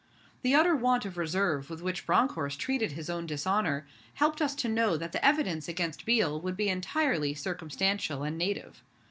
[0.41, 3.85] The utter want of reserve with which Bronckhorst treated his own dishonour
[4.15, 8.81] helped us to know that the evidence against Biel would be entirely circumstantial and native.